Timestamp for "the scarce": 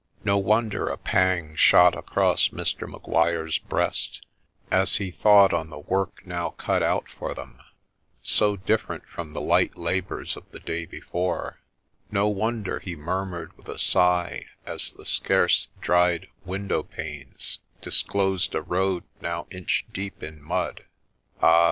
14.91-15.67